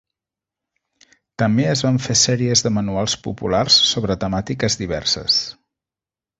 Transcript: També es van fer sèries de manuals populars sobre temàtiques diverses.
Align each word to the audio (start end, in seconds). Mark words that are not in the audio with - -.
També 1.43 1.67
es 1.73 1.83
van 1.89 1.99
fer 2.07 2.15
sèries 2.23 2.65
de 2.69 2.73
manuals 2.79 3.17
populars 3.29 3.79
sobre 3.93 4.19
temàtiques 4.27 4.83
diverses. 4.85 5.41